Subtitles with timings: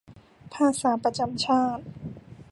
[0.53, 1.83] ภาษาประจำชาติ